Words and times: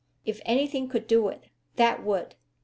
If 0.25 0.41
anything 0.45 0.89
could 0.89 1.05
do 1.05 1.27
it 1.27 1.43
that 1.75 2.03
would!" 2.03 2.33